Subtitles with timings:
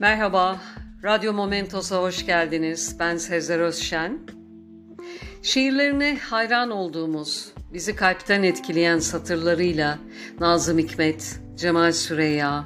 [0.00, 0.60] Merhaba,
[1.04, 2.96] Radyo Momentos'a hoş geldiniz.
[3.00, 4.18] Ben Sezer Özşen.
[5.42, 9.98] Şiirlerine hayran olduğumuz, bizi kalpten etkileyen satırlarıyla
[10.40, 12.64] Nazım Hikmet, Cemal Süreya,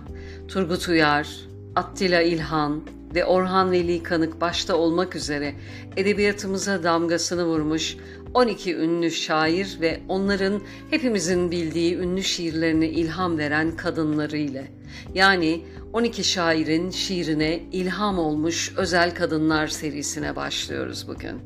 [0.49, 1.29] Turgut Uyar,
[1.77, 2.83] Attila İlhan
[3.15, 5.55] ve Orhan Veli Kanık başta olmak üzere
[5.97, 7.97] edebiyatımıza damgasını vurmuş
[8.35, 10.61] 12 ünlü şair ve onların
[10.91, 14.73] hepimizin bildiği ünlü şiirlerine ilham veren kadınları ile
[15.15, 21.41] yani 12 şairin şiirine ilham olmuş özel kadınlar serisine başlıyoruz bugün.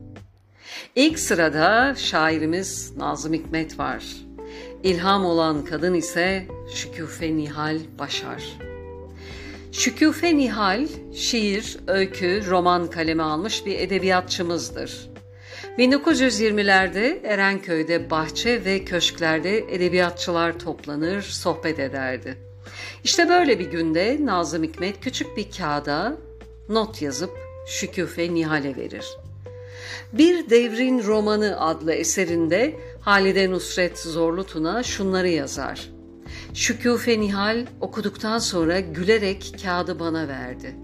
[0.97, 4.05] İlk sırada şairimiz Nazım Hikmet var.
[4.83, 8.43] İlham olan kadın ise Şüküfe Nihal Başar.
[9.73, 15.16] Şüküfe Nihal, şiir, öykü, roman kaleme almış bir edebiyatçımızdır.
[15.79, 22.37] 1920'lerde Erenköy'de bahçe ve köşklerde edebiyatçılar toplanır, sohbet ederdi.
[23.05, 26.17] İşte böyle bir günde Nazım Hikmet küçük bir kağıda
[26.69, 27.31] not yazıp
[27.67, 29.07] Şüküfe Nihal'e verir.
[30.13, 35.91] Bir Devrin Romanı adlı eserinde Halide Nusret Zorlutuna şunları yazar.
[36.55, 40.75] Şüküfe Nihal okuduktan sonra gülerek kağıdı bana verdi.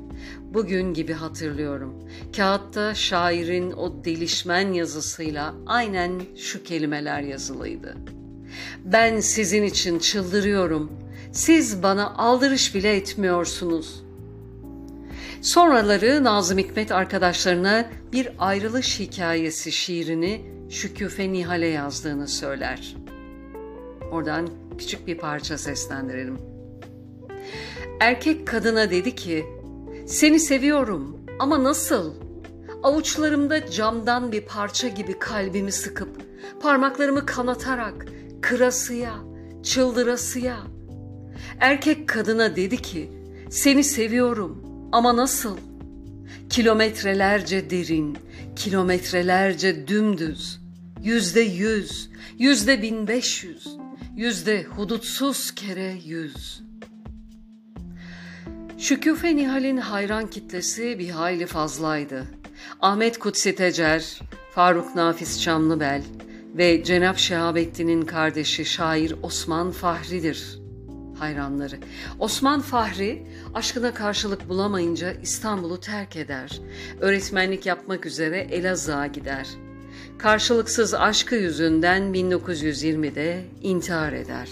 [0.54, 2.08] Bugün gibi hatırlıyorum.
[2.36, 7.96] Kağıtta şairin o delişmen yazısıyla aynen şu kelimeler yazılıydı.
[8.84, 10.92] Ben sizin için çıldırıyorum.
[11.32, 14.02] Siz bana aldırış bile etmiyorsunuz.
[15.42, 22.96] Sonraları Nazım Hikmet arkadaşlarına bir ayrılış hikayesi şiirini Şüküfe Nihal'e yazdığını söyler.
[24.10, 24.48] Oradan
[24.78, 26.38] küçük bir parça seslendirelim.
[28.00, 29.46] Erkek kadına dedi ki,
[30.06, 32.14] seni seviyorum ama nasıl?
[32.82, 36.08] Avuçlarımda camdan bir parça gibi kalbimi sıkıp,
[36.60, 38.06] parmaklarımı kanatarak,
[38.40, 39.14] kırasıya,
[39.62, 40.56] çıldırasıya.
[41.60, 43.12] Erkek kadına dedi ki,
[43.50, 45.56] seni seviyorum ama nasıl?
[46.50, 48.18] Kilometrelerce derin,
[48.56, 50.60] kilometrelerce dümdüz,
[51.02, 53.76] yüzde yüz, yüzde bin beş yüz,
[54.16, 56.62] yüzde hudutsuz kere yüz.
[58.82, 62.24] Şüküfe Nihal'in hayran kitlesi bir hayli fazlaydı.
[62.80, 64.20] Ahmet Kutsi Tecer,
[64.54, 66.02] Faruk Nafiz Çamlıbel
[66.56, 70.58] ve Cenap Şehabettin'in kardeşi şair Osman Fahri'dir
[71.18, 71.78] hayranları.
[72.18, 76.60] Osman Fahri aşkına karşılık bulamayınca İstanbul'u terk eder.
[77.00, 79.48] Öğretmenlik yapmak üzere Elazığ'a gider.
[80.18, 84.48] Karşılıksız aşkı yüzünden 1920'de intihar eder.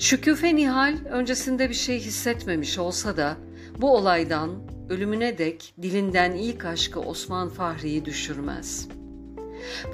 [0.00, 3.36] Şüküfe Nihal öncesinde bir şey hissetmemiş olsa da
[3.78, 4.50] bu olaydan
[4.88, 8.88] ölümüne dek dilinden ilk aşkı Osman Fahri'yi düşürmez.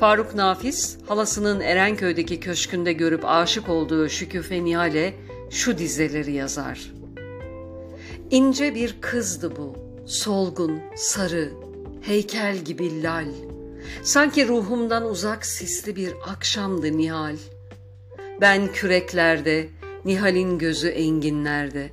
[0.00, 5.14] Faruk Nafiz, halasının Erenköy'deki köşkünde görüp aşık olduğu Şüküfe Nihal'e
[5.50, 6.92] şu dizeleri yazar.
[8.30, 11.52] İnce bir kızdı bu, solgun, sarı,
[12.02, 13.28] heykel gibi lal.
[14.02, 17.36] Sanki ruhumdan uzak sisli bir akşamdı Nihal.
[18.40, 19.68] Ben küreklerde,
[20.06, 21.90] Nihal'in gözü enginlerde.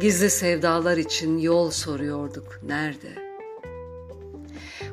[0.00, 3.08] Gizli sevdalar için yol soruyorduk nerede?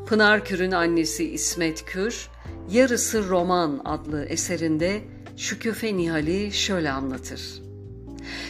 [0.07, 2.29] Pınar Kür'ün annesi İsmet Kür,
[2.71, 5.01] Yarısı Roman adlı eserinde
[5.37, 7.41] Şüküfe Nihal'i şöyle anlatır.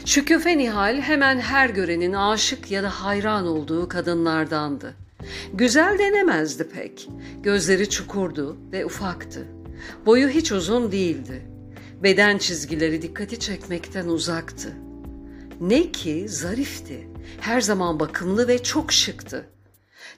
[0.05, 4.95] Şüküfe Nihal hemen her görenin aşık ya da hayran olduğu kadınlardandı.
[5.53, 7.09] Güzel denemezdi pek.
[7.43, 9.47] Gözleri çukurdu ve ufaktı.
[10.05, 11.50] Boyu hiç uzun değildi.
[12.03, 14.73] Beden çizgileri dikkati çekmekten uzaktı.
[15.61, 17.07] Ne ki zarifti.
[17.39, 19.45] Her zaman bakımlı ve çok şıktı.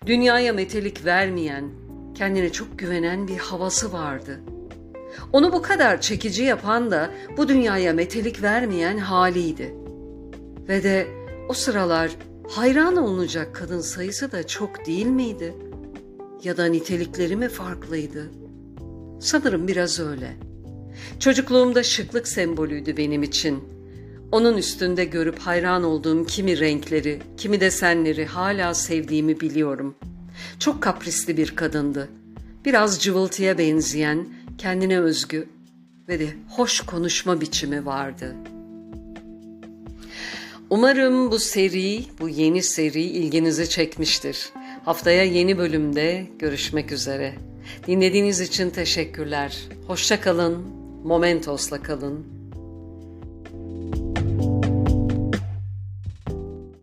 [0.06, 1.70] Dünyaya metelik vermeyen,
[2.16, 4.40] kendine çok güvenen bir havası vardı.
[5.34, 9.76] Onu bu kadar çekici yapan da bu dünyaya metelik vermeyen haliydi.
[10.68, 11.08] Ve de
[11.50, 12.12] o sıralar
[12.50, 15.54] hayran olunacak kadın sayısı da çok değil miydi?
[16.44, 18.32] Ya da nitelikleri mi farklıydı?
[19.20, 20.53] Sanırım biraz öyle.
[21.20, 23.64] Çocukluğumda şıklık sembolüydü benim için.
[24.32, 29.96] Onun üstünde görüp hayran olduğum kimi renkleri, kimi desenleri hala sevdiğimi biliyorum.
[30.60, 32.10] Çok kaprisli bir kadındı.
[32.66, 34.28] Biraz cıvıltıya benzeyen,
[34.58, 35.50] kendine özgü
[36.08, 38.36] ve de hoş konuşma biçimi vardı.
[40.70, 44.50] Umarım bu seri, bu yeni seri ilginizi çekmiştir.
[44.86, 47.34] Haftaya yeni bölümde görüşmek üzere.
[47.88, 49.58] Dinlediğiniz için teşekkürler.
[49.88, 52.33] Hoşça kalın, Momentos'la kalın.